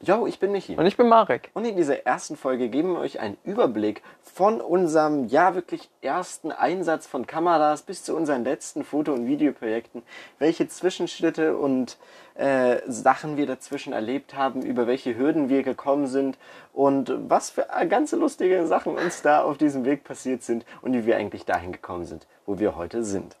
[0.00, 0.76] Jo, ich bin Michi.
[0.76, 1.50] Und ich bin Marek.
[1.54, 6.52] Und in dieser ersten Folge geben wir euch einen Überblick von unserem, ja, wirklich ersten
[6.52, 10.02] Einsatz von Kameras bis zu unseren letzten Foto- und Videoprojekten.
[10.38, 11.96] Welche Zwischenschritte und
[12.34, 16.36] äh, Sachen wir dazwischen erlebt haben, über welche Hürden wir gekommen sind
[16.74, 21.06] und was für ganze lustige Sachen uns da auf diesem Weg passiert sind und wie
[21.06, 23.36] wir eigentlich dahin gekommen sind, wo wir heute sind.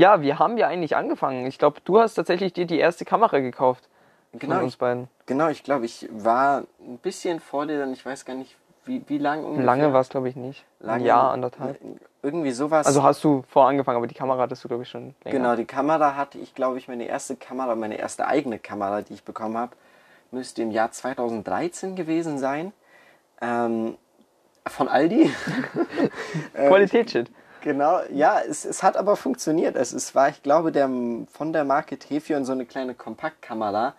[0.00, 1.44] Ja, wir haben ja eigentlich angefangen.
[1.44, 3.86] Ich glaube, du hast tatsächlich dir die erste Kamera gekauft.
[4.32, 5.08] Genau, von uns ich, beiden.
[5.26, 9.04] genau, ich glaube, ich war ein bisschen vor dir, dann ich weiß gar nicht, wie,
[9.08, 9.66] wie lang ungefähr.
[9.66, 10.64] Lange war es, glaube ich, nicht.
[10.78, 11.78] Lange, Ein Jahr, anderthalb.
[12.22, 12.86] Irgendwie sowas.
[12.86, 15.38] Also hast du vor angefangen, aber die Kamera hattest du, glaube ich, schon länger.
[15.38, 19.12] Genau, die Kamera hatte ich, glaube ich, meine erste Kamera, meine erste eigene Kamera, die
[19.12, 19.76] ich bekommen habe,
[20.30, 22.72] müsste im Jahr 2013 gewesen sein.
[23.42, 23.98] Ähm,
[24.66, 25.30] von Aldi.
[26.54, 27.30] Ähm, Qualitätsshit.
[27.62, 29.76] Genau, ja, es, es hat aber funktioniert.
[29.76, 30.88] Es, es war, ich glaube, der,
[31.30, 33.94] von der Marke Tefion so eine kleine Kompaktkamera.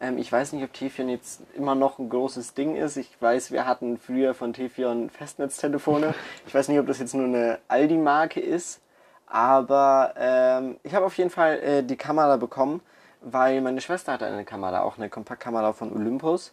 [0.00, 2.96] Ähm, ich weiß nicht, ob Tefion jetzt immer noch ein großes Ding ist.
[2.96, 6.14] Ich weiß, wir hatten früher von Tefion Festnetztelefone.
[6.46, 8.80] Ich weiß nicht, ob das jetzt nur eine Aldi-Marke ist.
[9.26, 12.80] Aber ähm, ich habe auf jeden Fall äh, die Kamera bekommen,
[13.20, 16.52] weil meine Schwester hatte eine Kamera, auch eine Kompaktkamera von Olympus.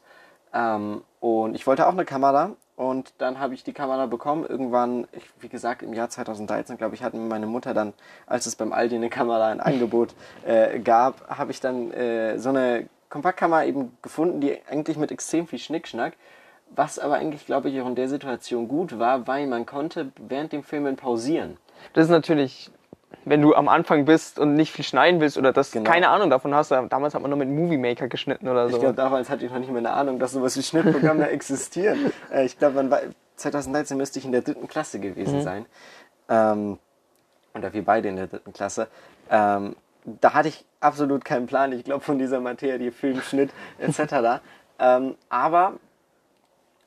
[0.54, 4.44] Ähm, und ich wollte auch eine Kamera und dann habe ich die Kamera bekommen.
[4.44, 7.94] Irgendwann, ich, wie gesagt, im Jahr 2013, glaube ich, hat mir meine Mutter dann,
[8.26, 10.16] als es beim Aldi eine Kamera ein Angebot
[10.48, 15.46] äh, gab, habe ich dann äh, so eine Kompaktkamera eben gefunden, die eigentlich mit extrem
[15.46, 16.14] viel Schnickschnack,
[16.72, 20.52] was aber eigentlich, glaube ich, auch in der Situation gut war, weil man konnte während
[20.52, 21.58] dem Filmen pausieren.
[21.94, 22.72] Das ist natürlich,
[23.26, 25.90] wenn du am Anfang bist und nicht viel schneiden willst oder das Genau.
[25.90, 26.72] keine Ahnung davon hast.
[26.72, 28.76] Damals hat man noch mit Movie Maker geschnitten oder so.
[28.76, 32.12] Ich glaube, damals hatte ich noch nicht mehr eine Ahnung, dass sowas wie Schnittprogramme existieren.
[32.32, 33.00] Äh, ich glaube, man war
[33.36, 35.66] 2013 müsste ich in der dritten Klasse gewesen sein.
[36.30, 36.78] Ähm,
[37.54, 38.88] oder wir beide in der dritten Klasse.
[39.30, 39.76] Ähm,
[40.06, 44.42] da hatte ich absolut keinen Plan, ich glaube, von dieser Materie, Film, Schnitt etc.
[44.80, 45.74] ähm, aber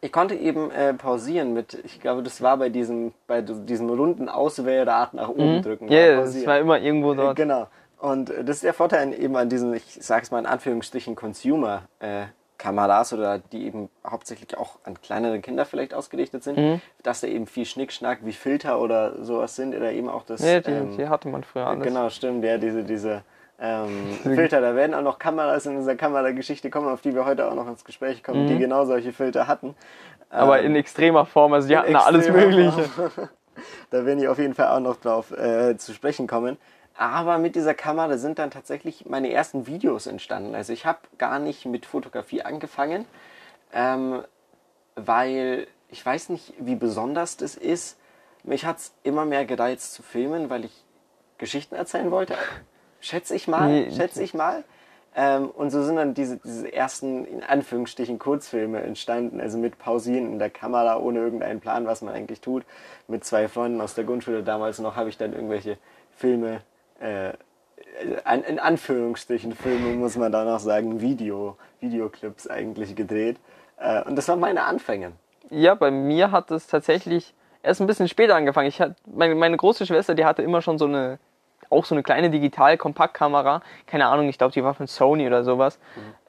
[0.05, 4.29] ich konnte eben äh, pausieren mit, ich glaube, das war bei diesem, bei diesem runden
[4.29, 5.87] Auswählrad nach oben drücken.
[5.87, 5.93] Mhm.
[5.93, 6.47] Ja, Ja, das pausieren.
[6.47, 7.37] war immer irgendwo Äh, dort.
[7.37, 7.67] Genau.
[7.99, 13.13] Und äh, das ist der Vorteil eben an diesen, ich sag's mal in Anführungsstrichen, Consumer-Kameras
[13.13, 16.81] oder die eben hauptsächlich auch an kleinere Kinder vielleicht ausgerichtet sind, Mhm.
[17.03, 20.45] dass da eben viel Schnickschnack wie Filter oder sowas sind oder eben auch das.
[20.45, 21.83] Ja, die, ähm, die hatte man früher alles.
[21.83, 23.23] Genau, stimmt, ja, diese, diese
[23.61, 24.61] ähm, Filter.
[24.61, 27.69] Da werden auch noch Kameras in unserer Kamerageschichte kommen, auf die wir heute auch noch
[27.69, 29.75] ins Gespräch kommen, die genau solche Filter hatten.
[30.31, 32.83] Aber Ähm, in extremer Form, also die hatten da alles Mögliche.
[32.83, 33.11] Form.
[33.91, 36.59] da werden die auf jeden Fall auch noch drauf äh, zu sprechen kommen.
[36.97, 40.55] Aber mit dieser Kamera sind dann tatsächlich meine ersten Videos entstanden.
[40.55, 43.05] Also ich habe gar nicht mit Fotografie angefangen,
[43.73, 44.23] ähm,
[44.95, 47.99] weil ich weiß nicht, wie besonders das ist.
[48.45, 50.85] Mich hat es immer mehr gereizt zu filmen, weil ich
[51.39, 52.35] Geschichten erzählen wollte.
[53.05, 53.91] Schätze ich mal, Nee.
[53.91, 54.65] schätze ich mal.
[55.17, 59.41] Ähm, und so sind dann diese, diese ersten, in Anführungsstrichen, Kurzfilme entstanden.
[59.41, 62.65] Also mit Pausieren in der Kamera, ohne irgendeinen Plan, was man eigentlich tut.
[63.07, 65.77] Mit zwei Freunden aus der Grundschule damals noch habe ich dann irgendwelche
[66.17, 66.63] Filme,
[67.01, 67.33] äh,
[68.49, 73.37] in Anführungsstrichen Filme, muss man da noch sagen, Video, Videoclips eigentlich gedreht.
[73.79, 75.13] Äh, und das waren meine Anfänge.
[75.51, 78.67] Ja, bei mir hat es tatsächlich erst ein bisschen später angefangen.
[78.67, 81.19] Ich hatte, meine, meine große Schwester, die hatte immer schon so eine,
[81.71, 83.63] auch so eine kleine Digital-Kompaktkamera.
[83.87, 85.79] Keine Ahnung, ich glaube, die war von Sony oder sowas.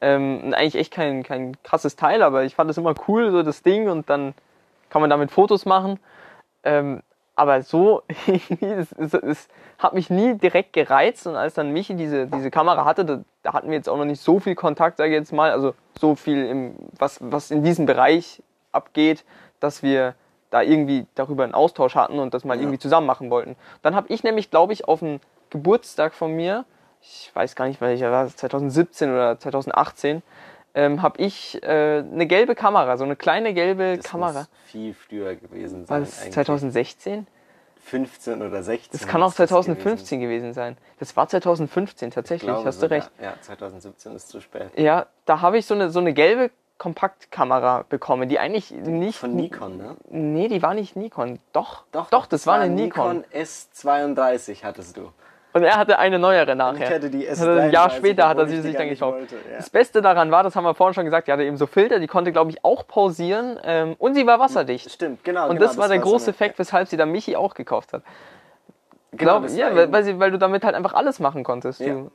[0.02, 3.44] Ähm, und eigentlich echt kein, kein krasses Teil, aber ich fand es immer cool, so
[3.44, 4.34] das Ding, und dann
[4.90, 6.00] kann man damit Fotos machen.
[6.64, 7.02] Ähm,
[7.36, 8.04] aber so,
[8.62, 9.48] es, es, es
[9.78, 13.54] hat mich nie direkt gereizt und als dann Michi diese, diese Kamera hatte, da, da
[13.54, 16.16] hatten wir jetzt auch noch nicht so viel Kontakt, sage ich jetzt mal, also so
[16.16, 18.42] viel, im, was, was in diesem Bereich
[18.72, 19.26] abgeht,
[19.60, 20.16] dass wir
[20.56, 22.62] da irgendwie darüber einen Austausch hatten und das mal Ja.
[22.62, 23.58] irgendwie zusammen machen wollten.
[23.82, 26.64] Dann habe ich nämlich, glaube ich, auf einen Geburtstag von mir,
[27.02, 30.24] ich weiß gar nicht, welcher war, es, 2017 oder 2018,
[30.74, 34.40] ähm, habe ich äh, eine gelbe Kamera, so eine kleine gelbe Das Kamera.
[34.40, 36.04] muss viel früher gewesen War sein.
[36.06, 36.34] das eigentlich.
[36.36, 37.28] 2016?
[37.84, 38.90] 15 oder 16.
[39.00, 40.78] Das kann auch muss das 2015 gewesen sein.
[41.00, 43.12] Das war 2015 tatsächlich, Glaube hast du recht.
[43.22, 44.70] Ja, 2017 ist zu spät.
[44.78, 49.18] Ja, da habe ich so eine, so eine gelbe Kompaktkamera bekommen, die eigentlich nicht.
[49.18, 49.96] Von Nikon, ne?
[50.10, 51.40] Nee, die war nicht Nikon.
[51.54, 53.24] Doch, doch, das war eine Nikon.
[53.34, 55.12] S32 hattest du.
[55.54, 56.88] Und er hatte eine neuere nachher.
[56.88, 59.20] ich hatte die Also ein Jahr S33, später hat er sie sich dann gekauft.
[59.20, 59.56] wollte, ja.
[59.56, 62.00] Das Beste daran war, das haben wir vorhin schon gesagt, die hatte eben so Filter,
[62.00, 64.92] die konnte, glaube ich, auch pausieren und und sie war wasserdicht.
[64.92, 65.48] Stimmt, genau.
[65.48, 68.04] Und genau, das war der große Effekt, weshalb sie dann Michi auch gekauft hat.
[69.12, 71.80] Genau, Glaub, das ja, weil, weil, sie, weil du damit halt einfach alles machen konntest.
[71.80, 71.94] Ja.
[71.94, 72.12] Du,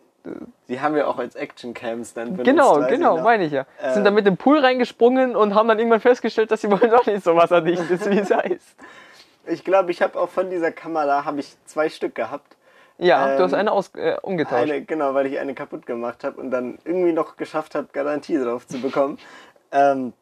[0.69, 2.45] Die haben wir auch als Actioncams dann benutzt.
[2.45, 3.25] genau, genau, noch.
[3.25, 3.67] meine ich ja.
[3.83, 6.79] Äh, Sind dann mit dem Pool reingesprungen und haben dann irgendwann festgestellt, dass sie wohl
[6.89, 8.77] doch nicht so wasserdicht ist, wie es heißt.
[9.47, 12.57] Ich glaube, ich habe auch von dieser Kamera habe ich zwei Stück gehabt.
[12.99, 14.63] Ja, du hast Ähm, eine aus, äh, umgetauscht.
[14.63, 18.37] Eine, genau, weil ich eine kaputt gemacht habe und dann irgendwie noch geschafft habe, Garantie
[18.37, 19.19] drauf zu bekommen.
[19.73, 20.13] ähm,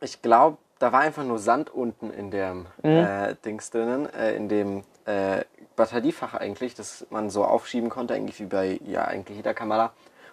[0.00, 2.90] ich glaube, da war einfach nur Sand unten in dem Mhm.
[2.90, 5.42] äh, Dings drinnen, äh, in dem äh,
[5.78, 9.92] Batteriefach eigentlich, das man so aufschieben konnte, eigentlich wie bei ja eigentlich jeder Kamera.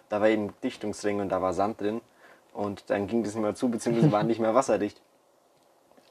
[0.10, 2.02] Da war eben Dichtungsring und da war Sand drin
[2.54, 5.02] und dann ging das nicht mehr zu, beziehungsweise war nicht mehr wasserdicht.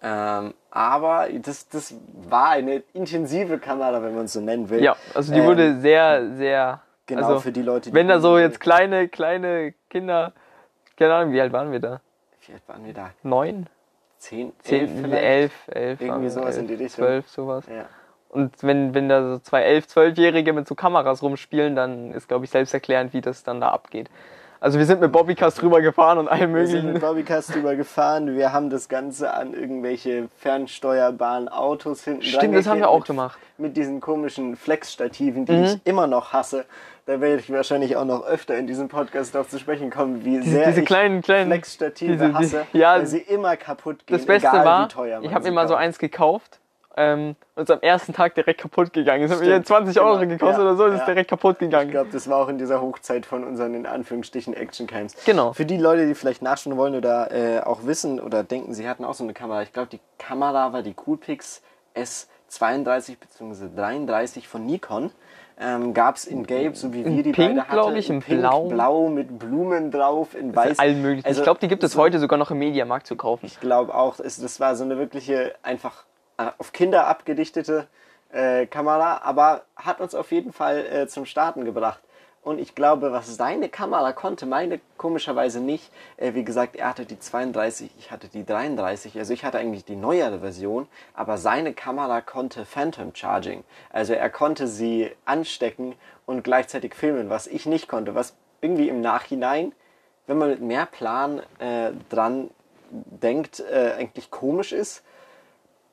[0.07, 1.95] Ähm, aber das, das
[2.29, 4.83] war eine intensive Kamera, wenn man es so nennen will.
[4.83, 6.83] Ja, also die Ähm, wurde sehr, sehr.
[7.07, 10.35] Genau, also, für die Leute, die Wenn da so jetzt kleine, kleine Kinder,
[10.99, 12.03] keine Ahnung, wie alt waren wir da?
[12.47, 13.13] Wie alt waren wir da?
[13.23, 13.67] Neun?
[14.19, 14.53] Zehn?
[14.59, 17.05] Zehn, elf elf, elf, Irgendwie sowas in die elf, Richtung.
[17.07, 17.65] zwölf, sowas.
[17.67, 17.87] Ja.
[18.35, 22.45] Und wenn, wenn da so zwei elf, zwölfjährige mit so Kameras rumspielen, dann ist, glaube
[22.45, 24.11] ich, selbsterklärend, wie das dann da abgeht.
[24.61, 27.07] Also wir sind mit Bobbycars drüber gefahren und allem Wir sind mit möglichen.
[27.07, 28.35] Bobbycast drüber gefahren.
[28.35, 33.07] Wir haben das Ganze an irgendwelche fernsteuerbaren Autos hinten Stimmt, das haben wir auch mit,
[33.07, 33.39] gemacht.
[33.59, 35.65] Mit diesen komischen Flex-Stativen, die Mhm.
[35.65, 36.65] ich immer noch hasse.
[37.07, 40.41] Da werde ich wahrscheinlich auch noch öfter in diesem Podcast darauf zu sprechen kommen, wie
[40.41, 44.17] sehr diese ich kleinen, kleinen- Flex-Stative diese- die- hasse, ja, weil sie immer kaputt gehen,
[44.17, 46.59] Das Beste egal war, wie teuer man ich habe mir mal so eins gekauft
[46.97, 49.25] ähm, und ist am ersten Tag direkt kaputt gegangen.
[49.25, 51.05] Es hat mir Stimmt, 20 Euro genau, gekostet ja, oder so, ist ja.
[51.07, 51.91] direkt kaputt Ich gegangen.
[51.91, 55.15] glaube, das war auch in dieser Hochzeit von unseren in Anführungsstrichen Actioncams.
[55.25, 55.53] Genau.
[55.53, 59.05] Für die Leute, die vielleicht nachschauen wollen oder äh, auch wissen oder denken, sie hatten
[59.05, 59.63] auch so eine Kamera.
[59.63, 61.63] Ich glaube, die Kamera war die Coolpix
[62.51, 63.69] S32 bzw.
[63.75, 65.11] 33 von Nikon.
[65.61, 67.97] Ähm, Gab es in Gelb, so wie wir die Pink, beide hatten.
[67.97, 68.65] ich, in Pink, Blau.
[68.69, 70.81] Blau mit Blumen drauf, in Weiß.
[70.81, 71.27] Allen möglichen.
[71.29, 73.47] Also, ich glaube, die gibt es so- heute sogar noch im Mediamarkt zu kaufen.
[73.47, 76.05] ich glaube auch, es, das war so eine wirkliche, einfach
[76.37, 77.87] auf Kinder abgedichtete
[78.33, 82.01] äh, Kamera, aber hat uns auf jeden Fall äh, zum Starten gebracht.
[82.45, 85.91] Und ich glaube, was seine Kamera konnte, meine komischerweise nicht.
[86.19, 89.19] Äh, wie gesagt, er hatte die 32, ich hatte die 33.
[89.19, 93.65] Also ich hatte eigentlich die neuere Version, aber seine Kamera konnte Phantom Charging.
[93.91, 95.95] Also er konnte sie anstecken
[96.27, 98.15] und gleichzeitig filmen, was ich nicht konnte.
[98.15, 99.73] Was irgendwie im Nachhinein,
[100.27, 102.51] wenn man mit mehr Plan äh, dran
[102.91, 105.03] denkt, äh, eigentlich komisch ist.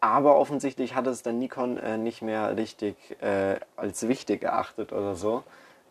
[0.03, 5.13] Aber offensichtlich hat es dann Nikon äh, nicht mehr richtig äh, als wichtig erachtet oder
[5.13, 5.44] so.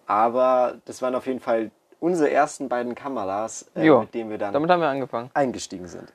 [0.07, 1.71] Aber das waren auf jeden Fall
[2.01, 5.31] unsere ersten beiden Kameras, äh, Jo, mit denen wir dann Damit haben wir angefangen.
[5.35, 6.13] eingestiegen sind.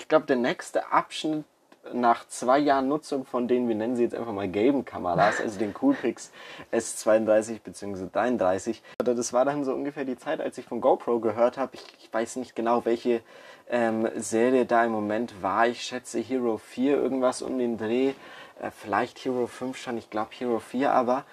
[0.00, 1.44] Ich glaube, der nächste Abschnitt
[1.92, 5.58] nach zwei Jahren Nutzung von den, wir nennen sie jetzt einfach mal gelben Kameras, also
[5.58, 6.32] den Coolpix
[6.72, 8.06] S32 bzw.
[8.12, 8.82] 33.
[9.00, 11.76] Oder Das war dann so ungefähr die Zeit, als ich von GoPro gehört habe.
[11.76, 13.22] Ich, ich weiß nicht genau, welche
[13.70, 15.66] ähm, Serie da im Moment war.
[15.66, 18.14] Ich schätze Hero 4, irgendwas um den Dreh.
[18.60, 21.24] Äh, vielleicht Hero 5 schon, ich glaube Hero 4 aber.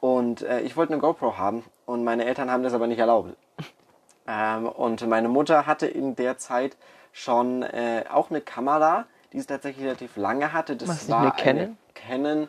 [0.00, 3.36] Und äh, ich wollte eine GoPro haben und meine Eltern haben das aber nicht erlaubt.
[4.28, 6.76] Ähm, und meine Mutter hatte in der Zeit
[7.12, 10.74] schon äh, auch eine Kamera, die es tatsächlich relativ lange hatte.
[10.74, 12.48] Das Was, war eine eine Canon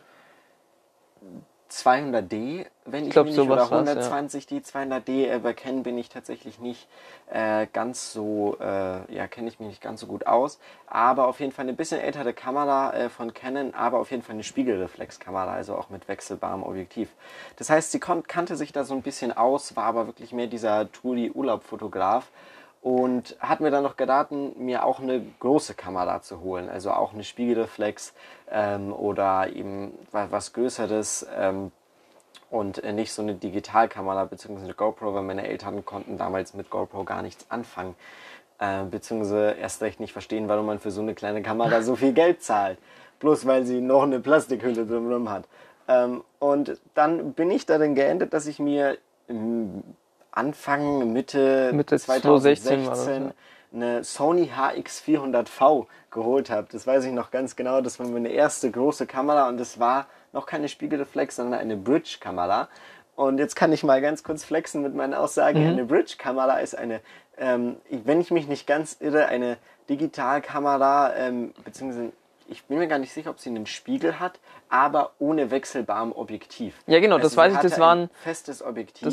[1.70, 3.78] 200D, wenn ich, glaub, mich nicht, oder war's, ja.
[3.78, 5.28] 120 D 200D.
[5.28, 6.88] Äh, bei Canon bin ich tatsächlich nicht
[7.30, 10.58] äh, ganz so, äh, ja, kenne ich mich nicht ganz so gut aus.
[10.86, 14.34] Aber auf jeden Fall eine bisschen ältere Kamera äh, von Canon, aber auf jeden Fall
[14.34, 17.10] eine Spiegelreflexkamera, also auch mit wechselbarem Objektiv.
[17.56, 20.46] Das heißt, sie kon kannte sich da so ein bisschen aus, war aber wirklich mehr
[20.46, 22.28] dieser Touri-Urlaubfotograf
[22.80, 27.12] und hat mir dann noch geraten, mir auch eine große Kamera zu holen, also auch
[27.12, 28.14] eine Spiegelreflex
[28.50, 31.72] ähm, oder eben wa- was Größeres ähm,
[32.50, 34.62] und äh, nicht so eine Digitalkamera bzw.
[34.64, 37.94] eine GoPro, weil meine Eltern konnten damals mit GoPro gar nichts anfangen,
[38.58, 42.12] äh, beziehungsweise erst recht nicht verstehen, warum man für so eine kleine Kamera so viel
[42.12, 42.78] Geld zahlt,
[43.18, 45.44] bloß weil sie noch eine Plastikhülle drumherum hat.
[45.88, 49.82] Ähm, und dann bin ich darin geendet, dass ich mir im
[50.38, 53.32] Anfang, Mitte, Mitte 2016 2016 war das, ja.
[53.74, 56.68] eine Sony HX400V geholt habe.
[56.70, 57.80] Das weiß ich noch ganz genau.
[57.80, 62.68] Das war meine erste große Kamera und das war noch keine Spiegelreflex, sondern eine Bridge-Kamera.
[63.16, 65.62] Und jetzt kann ich mal ganz kurz flexen mit meinen Aussagen.
[65.62, 65.70] Mhm.
[65.70, 67.00] Eine Bridge-Kamera ist eine,
[67.36, 69.56] ähm, wenn ich mich nicht ganz irre, eine
[69.90, 72.12] Digitalkamera, ähm, beziehungsweise
[72.46, 76.74] ich bin mir gar nicht sicher, ob sie einen Spiegel hat, aber ohne wechselbarem Objektiv.
[76.86, 79.04] Ja, genau, das sie weiß ich, das war ein- festes Objektiv.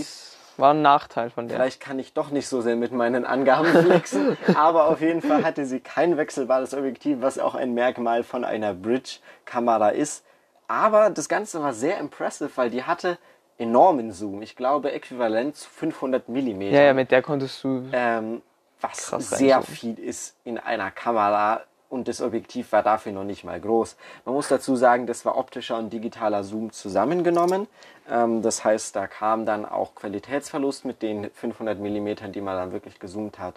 [0.57, 1.57] War ein Nachteil von der.
[1.57, 5.43] Vielleicht kann ich doch nicht so sehr mit meinen Angaben flexen, aber auf jeden Fall
[5.43, 10.23] hatte sie kein wechselbares Objektiv, was auch ein Merkmal von einer Bridge-Kamera ist.
[10.67, 13.17] Aber das Ganze war sehr impressive, weil die hatte
[13.57, 14.41] enormen Zoom.
[14.41, 16.61] Ich glaube, äquivalent zu 500 mm.
[16.61, 17.87] Ja, ja, mit der konntest du.
[17.91, 18.41] ähm,
[18.81, 23.59] was sehr viel ist in einer Kamera und das Objektiv war dafür noch nicht mal
[23.59, 23.95] groß.
[24.25, 27.67] Man muss dazu sagen, das war optischer und digitaler Zoom zusammengenommen.
[28.09, 32.71] Ähm, das heißt, da kam dann auch Qualitätsverlust mit den 500 mm, die man dann
[32.71, 33.55] wirklich gezoomt hat,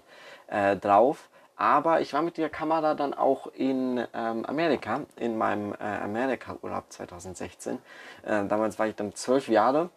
[0.48, 1.28] äh, drauf.
[1.56, 6.84] Aber ich war mit der Kamera dann auch in ähm, Amerika, in meinem äh, Amerika-Urlaub
[6.88, 7.78] 2016.
[8.22, 9.90] Äh, damals war ich dann zwölf Jahre,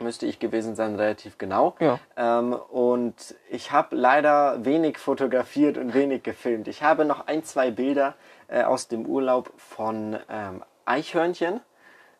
[0.00, 1.74] müsste ich gewesen sein, relativ genau.
[1.80, 1.98] Ja.
[2.16, 6.68] Ähm, und ich habe leider wenig fotografiert und wenig gefilmt.
[6.68, 8.14] Ich habe noch ein, zwei Bilder
[8.48, 11.60] äh, aus dem Urlaub von ähm, Eichhörnchen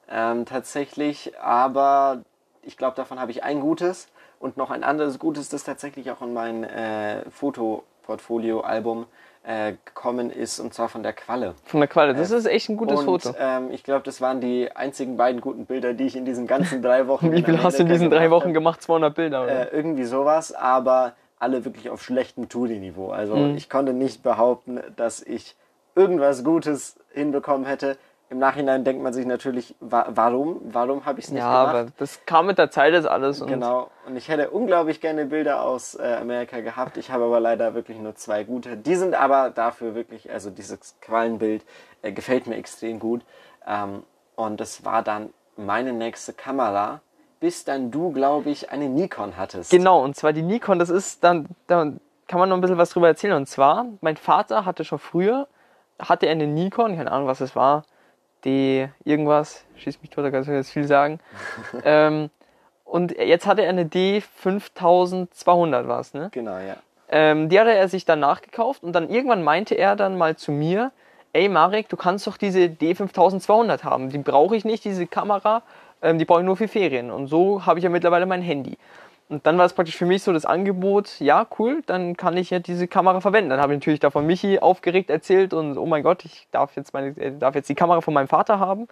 [0.09, 2.23] ähm, tatsächlich, aber
[2.63, 4.09] ich glaube, davon habe ich ein gutes
[4.39, 9.07] und noch ein anderes gutes, das tatsächlich auch in mein äh, Fotoportfolio-Album
[9.43, 11.55] äh, gekommen ist, und zwar von der Qualle.
[11.65, 12.15] Von der Qualle.
[12.15, 13.37] Das ist echt ein gutes Äh, und, Foto.
[13.39, 16.83] Ähm, ich glaube, das waren die einzigen beiden guten Bilder, die ich in diesen ganzen
[16.83, 17.33] drei Wochen.
[17.33, 18.83] Wie viel hast du in diesen drei gemacht Wochen gemacht?
[18.83, 19.73] 200 Bilder, oder?
[19.73, 23.11] Äh, irgendwie sowas, aber alle wirklich auf schlechtem Tuli-Niveau.
[23.11, 23.57] Also Mhm.
[23.57, 25.57] ich konnte nicht behaupten, dass ich
[25.97, 27.97] irgendwas Gutes hinbekommen hätte.
[28.31, 30.61] Im Nachhinein denkt man sich natürlich, wa warum?
[30.63, 31.77] Warum habe ich es nicht ja, gemacht?
[31.77, 33.43] aber das kam mit der Zeit jetzt alles.
[33.43, 33.91] Und Genau.
[34.07, 36.97] Und ich hätte unglaublich gerne Bilder aus äh, Amerika gehabt.
[36.97, 38.77] Ich habe aber leider wirklich nur zwei gute.
[38.77, 41.65] Die sind aber dafür wirklich, also dieses Quallenbild
[42.03, 43.23] äh, gefällt mir extrem gut.
[43.67, 44.05] Ähm,
[44.37, 47.01] und das war dann meine nächste Kamera,
[47.41, 49.73] bis dann du, glaube ich, eine Nikon hattest.
[49.73, 51.93] Genau, und zwar die Nikon, das ist dann, da
[52.29, 53.35] kann man noch ein bisschen was drüber erzählen.
[53.35, 55.49] Und zwar, mein Vater hatte schon früher,
[55.99, 57.83] hatte er eine Nikon, keine Ahnung, was es war,
[58.45, 61.21] die irgendwas, schieß mich tot, da kann ich jetzt viel sagen.
[61.85, 62.31] ähm,
[62.85, 66.29] und jetzt hatte er eine D5200 was, ne?
[66.33, 66.77] Genau, ja.
[67.09, 70.53] Ähm, die hatte er sich dann nachgekauft und dann irgendwann meinte er dann mal zu
[70.53, 70.93] mir,
[71.33, 75.63] ey Marek, du kannst doch diese D5200 haben, die brauche ich nicht, diese Kamera,
[76.03, 77.11] ähm, die brauche ich nur für Ferien.
[77.11, 78.79] Und so habe ich ja mittlerweile mein Handy.
[79.31, 82.51] Und dann war es praktisch für mich so das Angebot, ja cool, dann kann ich
[82.51, 83.51] ja diese Kamera verwenden.
[83.51, 86.93] Dann habe ich natürlich davon Michi aufgeregt erzählt und oh mein Gott, ich darf jetzt,
[86.93, 88.89] meine, äh, darf jetzt die Kamera von meinem Vater haben.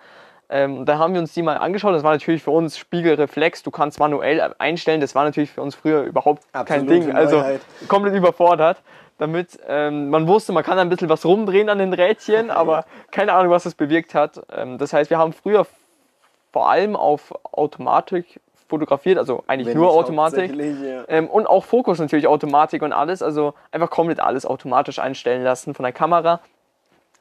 [0.49, 1.93] Ähm, und dann haben wir uns die mal angeschaut.
[1.93, 3.65] Das war natürlich für uns Spiegelreflex.
[3.65, 5.01] Du kannst manuell einstellen.
[5.01, 7.13] Das war natürlich für uns früher überhaupt kein Absolute Ding.
[7.13, 7.61] Also Neuheit.
[7.89, 8.81] komplett überfordert.
[9.19, 13.33] Damit ähm, man wusste, man kann ein bisschen was rumdrehen an den Rädchen, aber keine
[13.33, 14.41] Ahnung, was das bewirkt hat.
[14.57, 15.67] Ähm, das heißt, wir haben früher
[16.53, 20.55] vor allem auf Automatik fotografiert, also eigentlich Wenn nur Automatik.
[20.55, 21.05] ja.
[21.09, 23.23] Ähm, und auch Fokus natürlich Automatik und alles.
[23.23, 26.41] Also einfach komplett alles automatisch einstellen lassen von der Kamera.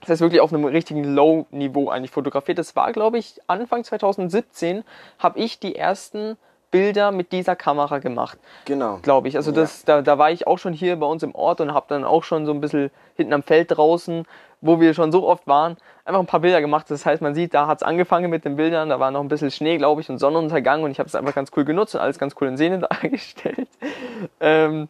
[0.01, 2.59] Das heißt wirklich auf einem richtigen Low-Niveau eigentlich fotografiert.
[2.59, 4.83] Das war, glaube ich, Anfang 2017
[5.17, 6.37] habe ich die ersten
[6.71, 8.99] Bilder mit dieser Kamera gemacht, Genau.
[9.01, 9.35] glaube ich.
[9.37, 11.85] Also das, da, da war ich auch schon hier bei uns im Ort und habe
[11.89, 14.25] dann auch schon so ein bisschen hinten am Feld draußen,
[14.59, 16.89] wo wir schon so oft waren, einfach ein paar Bilder gemacht.
[16.89, 19.27] Das heißt, man sieht, da hat es angefangen mit den Bildern, da war noch ein
[19.27, 22.01] bisschen Schnee, glaube ich, und Sonnenuntergang und ich habe es einfach ganz cool genutzt und
[22.01, 23.67] alles ganz cool in Szene dargestellt.
[24.39, 24.89] Ähm,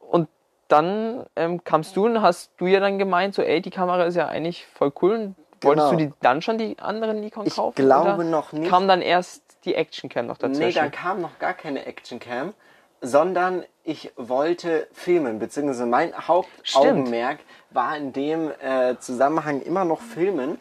[0.00, 0.28] und
[0.68, 4.16] dann ähm, kamst du und hast du ja dann gemeint, so ey, die Kamera ist
[4.16, 5.14] ja eigentlich voll cool.
[5.14, 6.00] Und wolltest Genau.
[6.00, 7.76] du die dann schon die anderen Nikon Ich kaufen?
[7.76, 8.68] glaube oder noch nicht.
[8.68, 10.66] Kam dann erst die Actioncam noch dazwischen?
[10.66, 12.54] Nee, da kam noch gar keine Actioncam,
[13.00, 17.40] sondern ich wollte filmen, beziehungsweise mein Hauptaugenmerk
[17.70, 20.58] war in dem äh, Zusammenhang immer noch filmen.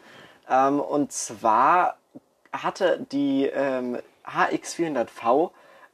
[0.50, 1.98] Ähm, und zwar
[2.52, 5.52] hatte die ähm, HX400V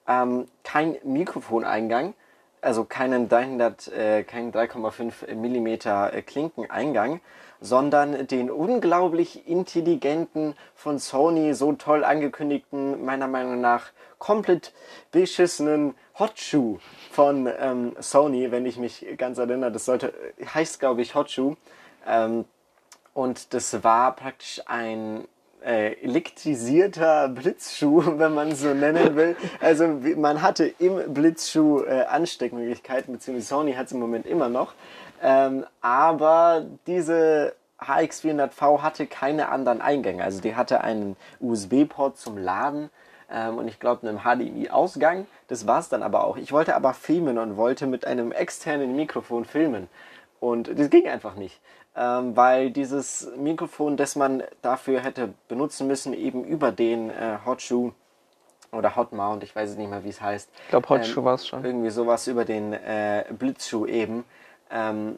[0.07, 2.13] ähm, kein Mikrofoneingang,
[2.67, 5.67] also keinen 300, äh, keinen 3,5 mm
[6.17, 7.21] äh, Klinkeneingang,
[7.61, 14.73] sondern den unglaublich intelligenten, von Sony so toll angekündigten, meiner Meinung nach komplett
[15.11, 16.79] beschissenen Hotshoe
[17.11, 19.71] von ähm, Sony, wenn ich mich ganz erinnere.
[19.71, 20.13] Das sollte,
[20.53, 21.55] heißt glaube ich Hotshoe.
[22.05, 22.43] Ähm,
[23.13, 29.35] und das war praktisch ein äh, elektrisierter Blitzschuh, wenn man so nennen will.
[29.59, 34.73] Also man hatte im Blitzschuh äh, Ansteckmöglichkeiten, beziehungsweise Sony hat es im Moment immer noch.
[35.21, 40.23] Ähm, aber diese HX400V hatte keine anderen Eingänge.
[40.23, 42.89] Also die hatte einen USB-Port zum Laden
[43.31, 45.27] ähm, und ich glaube einen HDMI-Ausgang.
[45.47, 46.37] Das war es dann aber auch.
[46.37, 49.87] Ich wollte aber filmen und wollte mit einem externen Mikrofon filmen.
[50.39, 51.59] Und das ging einfach nicht.
[51.99, 57.91] Ähm, weil dieses Mikrofon, das man dafür hätte benutzen müssen, eben über den äh, Hotshoe
[58.71, 60.49] oder Hot Mount, ich weiß nicht mehr, wie es heißt.
[60.65, 61.65] Ich glaube, Hotshoe war es schon.
[61.65, 64.25] Irgendwie sowas über den äh, Blitzschuh eben.
[64.69, 65.17] Ähm,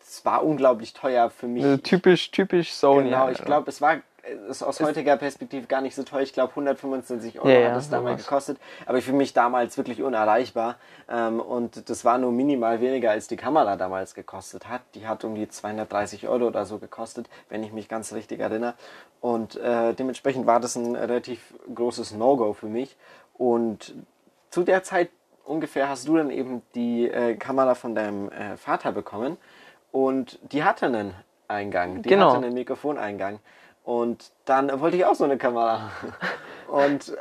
[0.00, 1.64] es war unglaublich teuer für mich.
[1.64, 3.04] Also typisch, typisch Sony.
[3.04, 3.96] Genau, halt, ich glaube, es war
[4.48, 6.20] ist aus heutiger Perspektive gar nicht so teuer.
[6.22, 8.26] Ich glaube, 125 Euro Ja, ja, hat es damals sowas.
[8.28, 8.58] gekostet.
[8.86, 10.76] Aber für mich damals wirklich unerreichbar.
[11.08, 14.82] Ähm, und das war nur minimal weniger, als die Kamera damals gekostet hat.
[14.94, 18.74] Die hat um die 230 Euro oder so gekostet, wenn ich mich ganz richtig erinnere.
[19.20, 22.96] Und äh, dementsprechend war das ein relativ großes No-Go für mich.
[23.34, 23.94] Und
[24.50, 25.10] zu der Zeit
[25.44, 29.36] ungefähr hast du dann eben die äh, Kamera von deinem äh, Vater bekommen
[29.90, 31.14] und die hatte einen
[31.48, 32.28] Eingang, die Genau.
[32.34, 33.40] hatte einen Mikrofoneingang
[33.84, 35.90] und dann wollte ich auch so eine Kamera
[36.68, 37.14] und äh,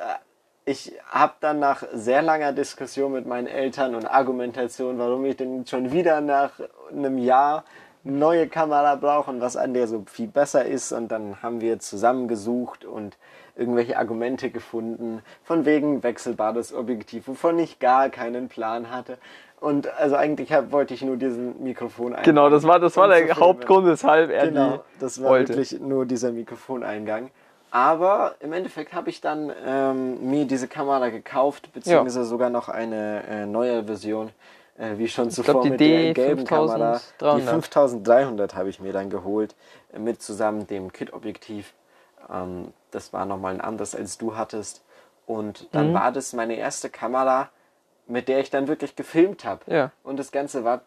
[0.65, 5.65] ich habe dann nach sehr langer Diskussion mit meinen Eltern und Argumentation, warum ich denn
[5.65, 6.51] schon wieder nach
[6.91, 7.65] einem Jahr
[8.03, 10.91] eine neue Kamera brauche und was an der so viel besser ist.
[10.91, 13.17] Und dann haben wir zusammengesucht und
[13.55, 19.17] irgendwelche Argumente gefunden, von wegen wechselbares Objektiv, wovon ich gar keinen Plan hatte.
[19.61, 22.25] Und also eigentlich wollte ich nur diesen Mikrofoneingang.
[22.25, 23.35] Genau, das war, das war der.
[23.35, 25.49] Hauptgrund, weshalb er Genau, das war wollte.
[25.55, 27.29] wirklich nur dieser Mikrofoneingang.
[27.69, 33.23] Aber im Endeffekt habe ich dann ähm, mir diese Kamera gekauft, beziehungsweise sogar noch eine
[33.29, 34.31] äh, neue Version,
[34.79, 36.95] äh, wie schon zuvor die mit der gelben Kamera.
[37.19, 37.47] Die 5300.
[37.47, 39.55] 5300 habe ich mir dann geholt,
[39.93, 41.73] äh, mit zusammen dem Kit-Objektiv.
[42.33, 44.83] Ähm, das war nochmal ein anderes, als du hattest.
[45.27, 45.93] Und dann Mhm.
[45.93, 47.49] war das meine erste Kamera,
[48.11, 49.61] mit der ich dann wirklich gefilmt habe.
[49.67, 49.91] Ja.
[50.03, 50.81] Und das Ganze war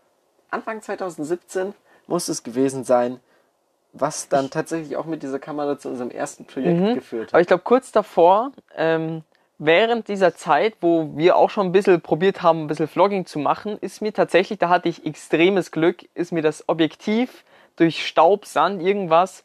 [0.50, 1.74] Anfang 2017,
[2.06, 3.20] muss es gewesen sein,
[3.92, 7.42] was dann tatsächlich auch mit dieser Kamera zu unserem ersten Projekt geführt Aber hat.
[7.42, 9.22] ich glaube, kurz davor, ähm,
[9.58, 13.38] während dieser Zeit, wo wir auch schon ein bisschen probiert haben, ein bisschen Vlogging zu
[13.38, 17.44] machen, ist mir tatsächlich, da hatte ich extremes Glück, ist mir das Objektiv
[17.76, 19.44] durch Staub, Sand, irgendwas,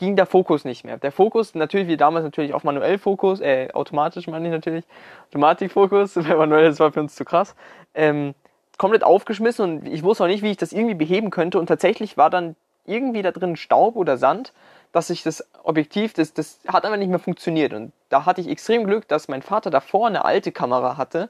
[0.00, 0.96] ging der Fokus nicht mehr.
[0.96, 4.84] Der Fokus, natürlich wie damals natürlich auf manuell Fokus, äh, automatisch meine ich natürlich,
[5.28, 7.54] Automatikfokus, weil manuell, das war für uns zu krass,
[7.94, 8.34] ähm,
[8.78, 12.16] komplett aufgeschmissen und ich wusste auch nicht, wie ich das irgendwie beheben könnte und tatsächlich
[12.16, 14.54] war dann irgendwie da drin Staub oder Sand,
[14.92, 17.74] dass sich das Objektiv, das, das hat einfach nicht mehr funktioniert.
[17.74, 21.28] Und da hatte ich extrem Glück, dass mein Vater davor eine alte Kamera hatte,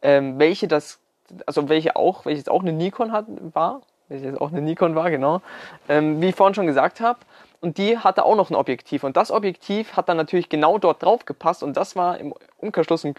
[0.00, 0.98] ähm, welche das,
[1.44, 5.42] also welche auch, welches auch eine Nikon hat, war, welches auch eine Nikon war, genau,
[5.88, 7.20] ähm, wie ich vorhin schon gesagt habe.
[7.60, 9.02] Und die hatte auch noch ein Objektiv.
[9.04, 11.62] Und das Objektiv hat dann natürlich genau dort drauf gepasst.
[11.62, 13.14] Und das war im Umkehrschluss ein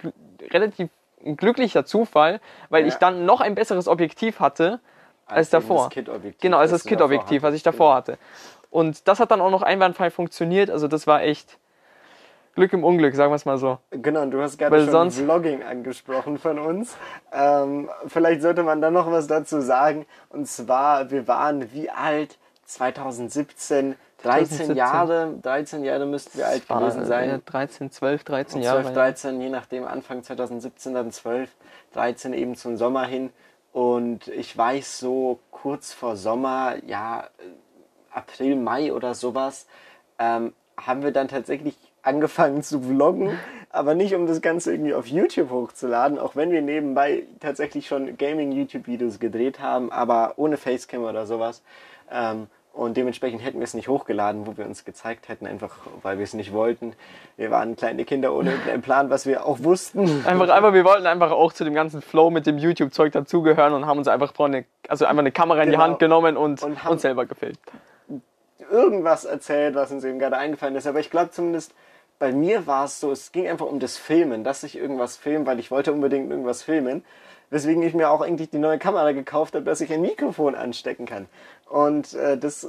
[0.49, 0.89] relativ
[1.25, 2.87] ein glücklicher Zufall, weil Ja.
[2.87, 4.79] ich dann noch ein besseres Objektiv hatte
[5.25, 5.89] als, eben davor.
[6.39, 8.17] Genau, als das Kit-Objektiv, was ich davor hatte.
[8.71, 10.69] Und das hat dann auch noch einwandfrei funktioniert.
[10.69, 11.57] Also das war echt
[12.55, 13.79] Glück im Unglück, sagen wir es mal so.
[13.91, 16.95] Genau, und du hast gerade Weil schon sonst- Vlogging angesprochen von uns.
[17.33, 20.05] Ähm, vielleicht sollte man dann noch was dazu sagen.
[20.29, 22.37] Und zwar, wir waren wie alt?
[22.65, 24.75] 2017, 13 2017.
[24.75, 27.41] Jahre, 13 Jahre müssten wir alt gewesen sein.
[27.45, 28.93] 13, 12, 13 12, Jahre.
[28.93, 31.49] 13, je nachdem, Anfang 2017, dann 12,
[31.93, 33.31] 13 eben zum Sommer hin.
[33.71, 37.27] Und ich weiß, so kurz vor Sommer, ja,
[38.11, 39.67] April, Mai oder sowas,
[40.17, 43.37] ähm, haben wir dann tatsächlich angefangen zu vloggen,
[43.69, 48.17] aber nicht um das Ganze irgendwie auf YouTube hochzuladen, auch wenn wir nebenbei tatsächlich schon
[48.17, 51.61] Gaming-YouTube-Videos gedreht haben, aber ohne Facecam oder sowas.
[52.11, 52.47] Ähm,
[52.79, 56.23] und dementsprechend hätten wir es nicht hochgeladen, wo wir uns gezeigt hätten, einfach weil wir
[56.23, 56.93] es nicht wollten.
[57.37, 60.25] Wir waren kleine Kinder ohne einen Plan, was wir auch wussten.
[60.25, 63.85] Einfach, einfach, wir wollten einfach auch zu dem ganzen Flow mit dem YouTube-Zeug dazugehören und
[63.85, 65.83] haben uns einfach vorne, also einfach eine Kamera in die Genau.
[65.83, 67.59] Hand genommen und, Und haben- uns selber gefilmt.
[68.71, 70.87] irgendwas erzählt, was uns eben gerade eingefallen ist.
[70.87, 71.73] Aber ich glaube zumindest,
[72.19, 75.45] bei mir war es so, es ging einfach um das Filmen, dass ich irgendwas filme,
[75.45, 77.03] weil ich wollte unbedingt irgendwas filmen.
[77.51, 81.07] Weswegen ich mir auch eigentlich die neue Kamera gekauft habe, dass ich ein Mikrofon anstecken
[81.07, 81.25] kann.
[81.69, 82.67] Und äh, das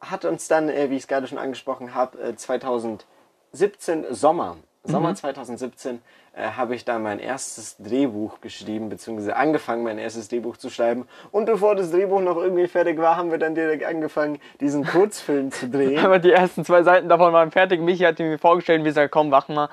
[0.00, 5.14] hat uns dann, äh, wie ich es gerade schon angesprochen habe, äh, 2017 Sommer, Sommer
[5.14, 6.00] 2017,
[6.32, 11.06] äh, habe ich da mein erstes Drehbuch geschrieben, beziehungsweise angefangen, mein erstes Drehbuch zu schreiben.
[11.32, 15.52] Und bevor das Drehbuch noch irgendwie fertig war, haben wir dann direkt angefangen, diesen Kurzfilm
[15.52, 15.98] zu drehen.
[15.98, 17.80] Aber die ersten zwei Seiten davon waren fertig.
[17.80, 19.68] Michi hat mir vorgestellt wir gesagt, komm, machen wir.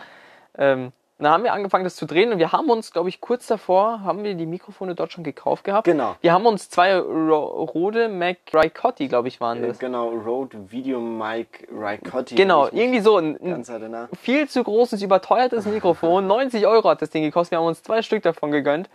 [0.57, 3.47] Ähm, dann haben wir angefangen, das zu drehen und wir haben uns, glaube ich, kurz
[3.47, 5.85] davor, haben wir die Mikrofone dort schon gekauft gehabt.
[5.85, 6.15] Genau.
[6.21, 9.79] Wir haben uns zwei Ro Rode Mac Ricotti, glaube ich, waren Äh, das.
[9.79, 12.35] Genau, Rode Video Mic Ricotti.
[12.35, 13.65] Genau, irgendwie so ein, ein
[14.21, 16.27] viel zu großes, überteuertes Mikrofon.
[16.27, 17.51] 90 Euro hat das Ding gekostet.
[17.51, 18.89] Wir haben uns zwei Stück davon gegönnt.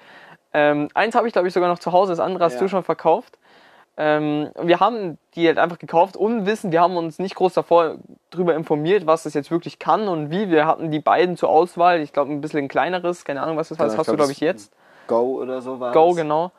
[0.54, 2.60] Ähm, eins habe ich, glaube ich, sogar noch zu Hause, das andere hast Ja.
[2.60, 3.38] du schon verkauft.
[3.96, 6.72] Ähm, wir haben die halt einfach gekauft, unwissend.
[6.72, 7.96] Wir haben uns nicht groß davor
[8.30, 10.50] drüber informiert, was das jetzt wirklich kann und wie.
[10.50, 12.00] Wir hatten die beiden zur Auswahl.
[12.00, 13.86] Ich glaube, ein bisschen ein kleineres, keine Ahnung, was das war.
[13.86, 14.72] Das Genau, ich hast du, glaub, glaube ich, jetzt.
[15.06, 16.16] Go oder so war Go, das.
[16.16, 16.52] genau.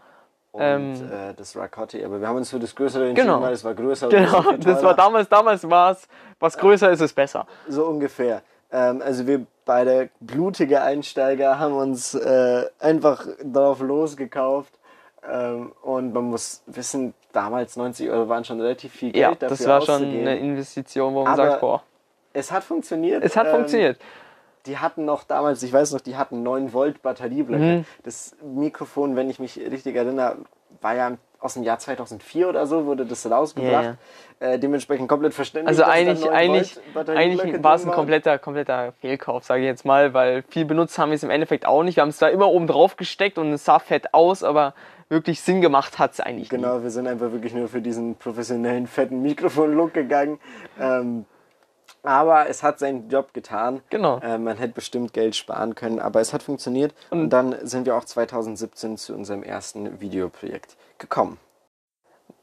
[0.52, 2.06] Und Ähm, äh, das Ricotti.
[2.06, 3.42] Aber wir haben uns für das Größere entschieden, Genau.
[3.42, 4.10] weil es war größer.
[4.10, 6.08] Genau, das war damals, damals war es,
[6.40, 7.48] was größer ist, ist besser.
[7.68, 8.44] So ungefähr.
[8.72, 14.74] Ähm, also wir beide blutige Einsteiger haben uns äh, einfach drauf losgekauft.
[15.28, 19.50] Ähm, und man muss wissen, damals 90 Euro waren schon relativ viel Geld Ja, dafür
[19.50, 21.84] das war schon eine Investition, wo man Aber sagt, boah,
[22.32, 23.24] Es hat funktioniert.
[23.24, 24.00] es hat Ähm, funktioniert.
[24.66, 27.64] Die hatten noch damals, ich weiß noch, die hatten 9 Volt Batterieblöcke.
[27.64, 27.86] Mhm.
[28.04, 30.38] Das Mikrofon, wenn ich mich richtig erinnere,
[30.82, 33.98] war ja aus dem Jahr 2004 oder so, wurde das rausgebracht.
[34.40, 35.68] Äh, dementsprechend komplett verständlich.
[35.78, 40.14] Also eigentlich, 9 eigentlich, eigentlich war es ein kompletter, kompletter Fehlkauf, sage ich jetzt mal,
[40.14, 41.98] weil viel benutzt haben wir es im Endeffekt auch nicht.
[41.98, 44.74] Wir haben es da immer oben drauf gesteckt und es sah fett aus, aber
[45.10, 46.58] wirklich Sinn gemacht hat es eigentlich nie.
[46.58, 50.40] Genau, wir sind einfach wirklich nur für diesen professionellen, fetten Mikrofon-Look gegangen.
[50.80, 51.26] Ähm,
[52.04, 53.82] Aber es hat seinen Job getan.
[53.90, 54.20] Genau.
[54.20, 56.94] Äh, man hätte bestimmt Geld sparen können, aber es hat funktioniert.
[57.12, 61.38] Und, dann sind wir auch 2017 zu unserem ersten Videoprojekt gekommen.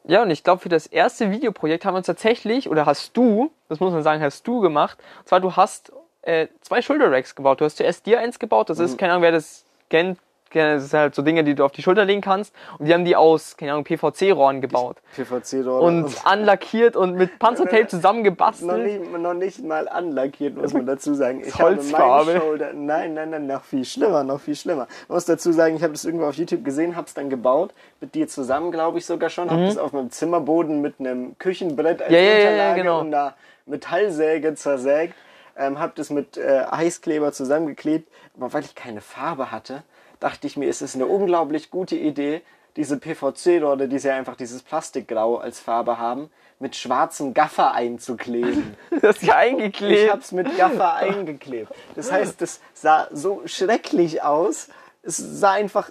[0.04, 3.50] Ja, und ich glaube, für das erste Videoprojekt haben wir uns tatsächlich, oder hast du,
[3.68, 4.98] das muss man sagen, hast du gemacht.
[5.18, 5.92] Und zwar, du hast
[6.22, 7.60] äh, zwei Shoulder Racks gebaut.
[7.60, 10.18] Du hast zuerst dir eins gebaut, das ist, keine Ahnung, wer das kennt,
[10.52, 12.54] das sind halt so Dinge, die du auf die Schulter legen kannst.
[12.78, 14.96] Und die haben die aus, keine Ahnung, PVC-Rohren gebaut.
[15.16, 16.04] PVC-Rohren.
[16.04, 19.00] Und anlackiert und mit Panzertape noch, zusammengebastelt.
[19.00, 21.42] nicht, noch nicht mal anlackiert, muss man dazu sagen.
[21.46, 22.04] Ich Holzfarbe.
[22.04, 24.86] habe meine Shoulder, nein, nein, nein, noch viel schlimmer, noch viel schlimmer.
[25.08, 27.72] Man muss dazu sagen, ich habe das irgendwo auf YouTube gesehen, habe es dann gebaut,
[28.00, 32.02] mit dir zusammen, glaube ich sogar schon, habe das auf meinem Zimmerboden mit einem Küchenbrett
[32.02, 32.14] als Mhm.
[32.16, 33.00] Ja, ja, ja, ja, Unterlage genau.
[33.00, 33.34] und einer
[33.66, 35.14] Metallsäge zersägt.
[35.56, 39.82] Ähm, habe das mit äh, Heißkleber zusammengeklebt, aber weil ich keine Farbe hatte,
[40.20, 42.42] dachte ich mir, es ist eine unglaublich gute Idee,
[42.76, 46.30] diese PVC-Rolle, die ja einfach dieses Plastikgrau als Farbe haben,
[46.60, 48.76] mit schwarzem Gaffer einzukleben.
[49.02, 50.12] Das ist ja Ich eingeklebt.
[50.12, 51.72] hab's mit Gaffer eingeklebt.
[51.96, 54.68] Das heißt, das sah so schrecklich aus.
[55.02, 55.90] Es sah einfach,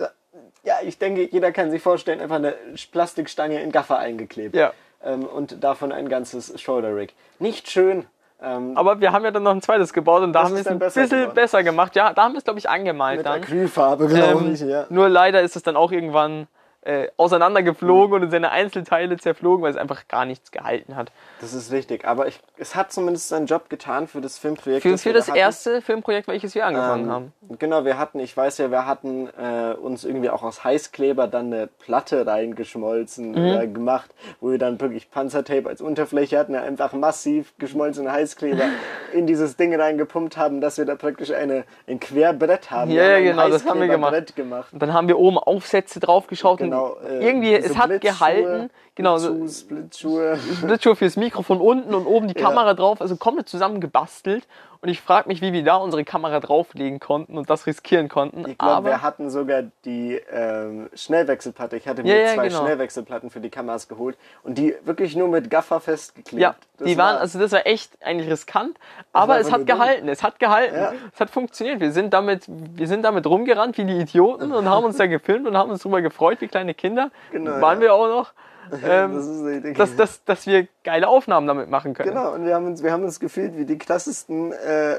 [0.64, 2.56] ja, ich denke, jeder kann sich vorstellen, einfach eine
[2.92, 4.56] Plastikstange in Gaffer eingeklebt.
[4.56, 4.74] Ja.
[5.04, 7.14] Ähm, und davon ein ganzes Shoulder Rig.
[7.40, 8.06] Nicht schön.
[8.42, 10.68] Ähm, Aber wir haben ja dann noch ein zweites gebaut und da haben wir es
[10.68, 11.36] ein besser bisschen geworden.
[11.36, 11.96] besser gemacht.
[11.96, 13.42] Ja, da haben wir es, glaube ich, angemalt mit dann.
[13.42, 14.86] Acrylfarbe, glaube Ähm, ich, ja.
[14.90, 16.48] Nur leider ist es dann auch irgendwann
[16.82, 21.12] äh, auseinandergeflogen und in seine Einzelteile zerflogen, weil es einfach gar nichts gehalten hat.
[21.42, 22.06] Das ist richtig.
[22.06, 24.84] Aber ich, es hat zumindest seinen Job getan für das Filmprojekt.
[24.84, 27.34] Für, das für das erste Filmprojekt, welches wir angefangen Ähm, haben.
[27.60, 31.48] Genau, wir hatten, ich weiß ja, wir hatten äh, uns irgendwie auch aus Heißkleber dann
[31.54, 33.38] eine Platte reingeschmolzen Mhm.
[33.38, 38.64] oder gemacht, wo wir dann wirklich Panzertape als Unterfläche hatten, einfach massiv geschmolzene Heißkleber
[39.14, 42.92] in dieses Ding reingepumpt haben, dass wir da praktisch eine, ein Querbrett haben.
[42.92, 44.36] Ja, ein genau, das haben wir gemacht.
[44.36, 44.72] Gemacht.
[44.74, 48.70] Und dann haben wir oben Aufsätze draufgeschaut Genau, und äh, irgendwie, so es hat gehalten.
[48.96, 50.38] Genau, so Splitschuhe.
[50.38, 54.48] Splitschuhe fürs Mikrofon unten und oben die Kamera drauf, also komplett zusammen gebastelt.
[54.82, 58.48] Und ich frage mich, wie wir da unsere Kamera drauflegen konnten und das riskieren konnten.
[58.50, 61.76] Ich glaube, wir hatten sogar die ähm, Schnellwechselplatte.
[61.76, 62.62] Ich hatte mir Ja, ja, zwei genau.
[62.62, 66.42] Schnellwechselplatten für die Kameras geholt und die wirklich nur mit Gaffer festgeklebt.
[66.42, 68.78] ja, Das die waren, war- also das war echt eigentlich riskant,
[69.12, 70.94] aber es hat gehalten, es hat gehalten, Ja.
[71.14, 71.82] es hat funktioniert.
[71.82, 75.46] Wir sind damit, wir sind damit rumgerannt wie die Idioten und haben uns da gefilmt
[75.46, 77.12] und haben uns darüber gefreut wie kleine Kinder.
[77.34, 78.32] Genau, Waren wir auch noch,
[78.86, 82.10] ähm, das ist dass, dass, dass wir geile Aufnahmen damit machen können.
[82.10, 84.98] Genau, und wir haben uns, wir haben uns gefühlt wie die krassesten äh,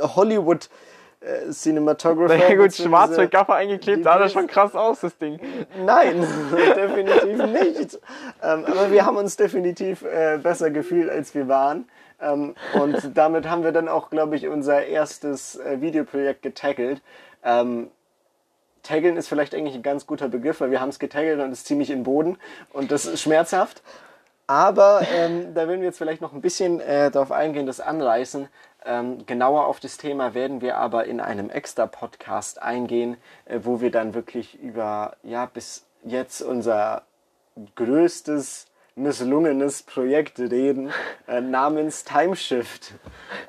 [0.00, 0.68] Hollywood
[1.20, 2.36] äh, Cinematographer.
[2.38, 5.40] Na ja, gut, schwarz mit Gaffer eingeklebt, sah das schon krass aus, das Ding.
[5.84, 6.26] Nein,
[6.76, 7.98] definitiv nicht.
[8.42, 11.88] Ähm, aber wir haben uns definitiv äh, besser gefühlt, als wir waren.
[12.20, 17.02] Ähm, und damit haben wir dann auch, glaube ich, unser erstes äh, Videoprojekt getackelt.
[17.44, 17.90] Ähm,
[18.86, 21.58] Taggeln ist vielleicht eigentlich ein ganz guter Begriff, weil wir haben es getaggelt und es
[21.58, 22.38] ist ziemlich in den Boden
[22.72, 23.82] und das ist schmerzhaft.
[24.46, 28.48] Aber ähm, da werden wir jetzt vielleicht noch ein bisschen äh, darauf eingehen, das anreißen.
[28.84, 33.80] Ähm, genauer auf das Thema werden wir aber in einem extra Podcast eingehen, äh, wo
[33.80, 37.02] wir dann wirklich über, ja, bis jetzt unser
[37.74, 40.92] größtes misslungenes Projekt reden,
[41.26, 42.94] äh, namens Timeshift.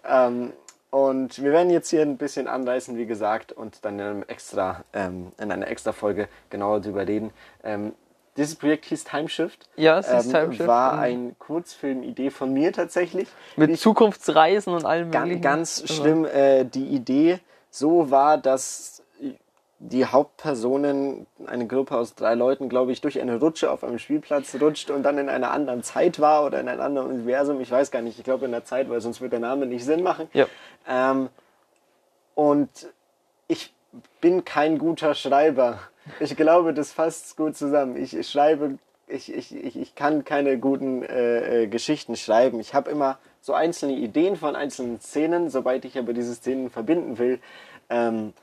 [0.03, 0.53] Ähm,
[0.89, 5.31] und wir werden jetzt hier ein bisschen anreißen, wie gesagt, und dann in, extra, ähm,
[5.39, 7.31] in einer extra Folge genauer darüber reden.
[7.63, 7.93] Ähm,
[8.37, 9.67] dieses Projekt hieß Timeshift.
[9.77, 10.67] Ja, es hieß ähm, Timeshift.
[10.67, 10.99] War Mhm.
[10.99, 13.27] ein Kurzfilm-Idee von mir tatsächlich.
[13.55, 15.41] Mit Ich- Zukunftsreisen und allem Ganz, möglichen.
[15.41, 17.39] ganz Also, schlimm, äh, die Idee
[17.71, 19.01] so war, dass
[19.79, 24.55] die Hauptpersonen, eine Gruppe aus drei Leuten, glaube ich, durch eine Rutsche auf einem Spielplatz
[24.59, 27.61] rutscht und dann in einer anderen Zeit war oder in einem anderen Universum.
[27.61, 29.85] Ich weiß gar nicht, ich glaube in der Zeit, weil sonst wird der Name nicht
[29.85, 30.29] Sinn machen.
[30.33, 30.47] Ja.
[30.87, 31.29] Ähm,
[32.33, 32.69] und
[33.47, 33.73] ich
[34.19, 35.79] bin kein guter Schreiber.
[36.19, 37.97] Ich glaube, das fasst gut zusammen.
[37.97, 42.59] Ich, ich schreibe, ich, ich, ich, ich kann keine guten äh, äh, Geschichten schreiben.
[42.59, 45.49] Ich habe immer so einzelne Ideen von einzelnen Szenen.
[45.49, 47.39] Sobald ich aber diese Szenen verbinden will,
[47.89, 48.33] ähm,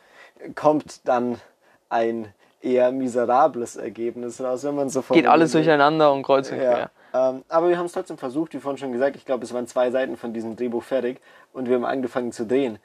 [0.54, 1.40] kommt dann
[1.88, 6.90] ein eher miserables Ergebnis raus, wenn man so Geht alles durcheinander und kreuz und quer.
[7.12, 7.30] Ja.
[7.30, 9.16] Ähm, aber wir haben es trotzdem versucht, wie vorhin schon gesagt.
[9.16, 11.20] Ich glaube, es waren zwei Seiten von diesem Drehbuch fertig
[11.52, 12.78] und wir haben angefangen zu drehen.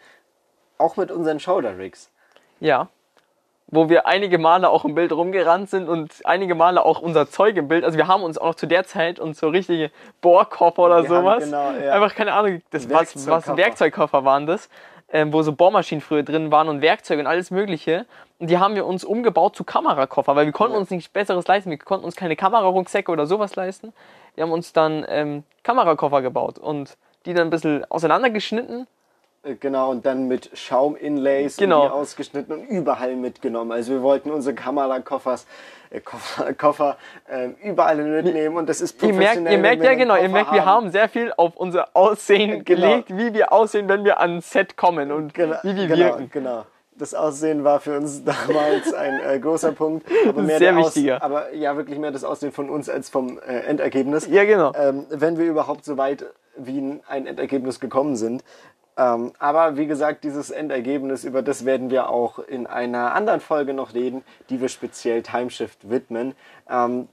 [0.77, 2.11] Auch mit unseren Shoulder Rigs.
[2.59, 2.89] Ja.
[3.71, 7.55] Wo wir einige Male auch im Bild rumgerannt sind und einige Male auch unser Zeug
[7.55, 7.83] im Bild.
[7.83, 11.09] Also wir haben uns auch noch zu der Zeit uns so richtige Bohrkoffer oder Wir
[11.09, 11.43] sowas.
[11.43, 11.93] genau, ja.
[11.93, 13.55] Einfach keine Ahnung, das was, was.
[13.55, 14.69] Werkzeugkoffer waren das.
[15.11, 18.05] Ähm, wo so Bohrmaschinen früher drin waren und Werkzeuge und alles mögliche.
[18.37, 21.71] Und die haben wir uns umgebaut zu Kamerakoffer, weil wir konnten uns nichts Besseres leisten.
[21.71, 23.91] Wir konnten uns keine Kamerarucksäcke oder sowas leisten.
[24.35, 26.95] Wir haben uns dann ähm, Kamerakoffer gebaut und
[27.25, 28.87] die dann ein bisschen auseinandergeschnitten
[29.59, 31.87] Genau, und dann mit Schaum-Inlays Genau.
[31.87, 33.71] ausgeschnitten und überall mitgenommen.
[33.71, 35.45] Also wir wollten unsere Kamerakoffers,
[35.89, 36.97] äh, Koffer, Koffer
[37.29, 39.53] ähm, überall mitnehmen und das ist Ihr merkt, professionell.
[39.53, 42.81] ihr merkt ja genau, ihr Koffer merkt, wir haben sehr viel auf unser Aussehen Genau.
[42.81, 46.29] gelegt, wie wir aussehen, wenn wir ans Set kommen und Genau, wie wir genau, wirken.
[46.31, 46.65] Genau.
[46.97, 50.05] Das Aussehen war für uns damals ein äh, großer Punkt.
[50.27, 51.23] Aber mehr Sehr wichtiger.
[51.23, 54.27] aber ja, wirklich mehr das Aussehen von uns als vom äh, Endergebnis.
[54.27, 54.73] Ja, genau.
[54.75, 56.25] Ähm, wenn wir überhaupt so weit
[56.57, 58.43] wie ein Endergebnis gekommen sind.
[58.99, 63.73] Ähm, aber wie gesagt, dieses Endergebnis, über das werden wir auch in einer anderen Folge
[63.73, 66.35] noch reden, die wir speziell Timeshift widmen.
[66.69, 67.07] Ähm,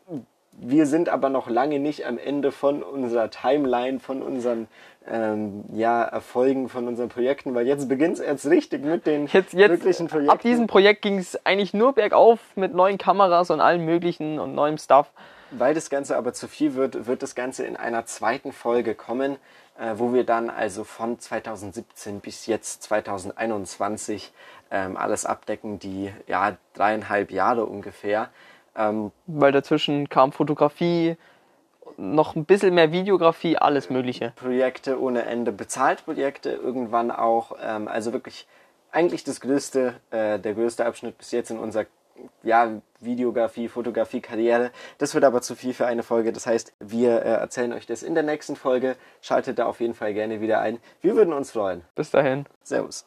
[0.58, 4.66] wir sind aber noch lange nicht am Ende von unserer Timeline, von unseren
[5.08, 9.52] ähm, ja, Erfolgen, von unseren Projekten, weil jetzt beginnt es erst richtig mit den Jetzt,
[9.52, 10.30] jetzt wirklichen Projekten.
[10.32, 14.56] ab diesem Projekt ging es eigentlich nur bergauf mit neuen Kameras und allem möglichen und
[14.56, 15.12] neuem Stuff.
[15.52, 19.36] Weil das Ganze aber zu viel wird, wird das Ganze in einer zweiten Folge kommen,
[19.78, 24.32] äh, wo wir dann also von 2017 bis jetzt 2021
[24.70, 28.30] ähm, alles abdecken, die ja dreieinhalb Jahre ungefähr.
[28.76, 31.16] Ähm, Weil dazwischen kam Fotografie,
[31.96, 34.32] noch ein bisschen mehr Videografie, alles Mögliche.
[34.36, 37.56] Projekte ohne Ende, bezahlt Projekte irgendwann auch.
[37.62, 38.46] Ähm, also wirklich
[38.92, 41.86] eigentlich das größte, äh, der größte Abschnitt bis jetzt in unserer
[42.42, 44.70] ja, Videografie, Fotografie, Karriere.
[44.98, 46.32] Das wird aber zu viel für eine Folge.
[46.32, 48.96] Das heißt, wir äh, erzählen euch das in der nächsten Folge.
[49.20, 50.78] Schaltet da auf jeden Fall gerne wieder ein.
[51.00, 51.82] Wir würden uns freuen.
[51.94, 52.46] Bis dahin.
[52.62, 53.06] Servus.